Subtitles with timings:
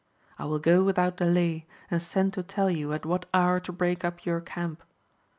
[0.39, 4.03] I will go without delay, and send to tell you at what hour to break
[4.03, 4.81] up your camp.